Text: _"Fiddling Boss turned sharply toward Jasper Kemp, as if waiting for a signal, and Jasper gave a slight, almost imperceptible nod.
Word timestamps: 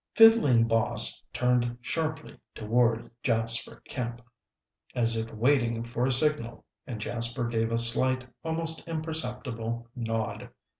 _"Fiddling 0.17 0.67
Boss 0.67 1.23
turned 1.31 1.77
sharply 1.79 2.39
toward 2.55 3.11
Jasper 3.21 3.83
Kemp, 3.87 4.23
as 4.95 5.15
if 5.15 5.31
waiting 5.31 5.83
for 5.83 6.07
a 6.07 6.11
signal, 6.11 6.65
and 6.87 6.99
Jasper 6.99 7.43
gave 7.47 7.71
a 7.71 7.77
slight, 7.77 8.25
almost 8.43 8.81
imperceptible 8.87 9.87
nod. 9.95 10.49